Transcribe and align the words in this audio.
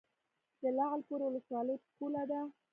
د 0.61 0.63
لعل 0.77 0.99
پورې 1.07 1.23
ولسوالۍ 1.27 1.75
پوله 1.97 2.23
ده 2.29 2.41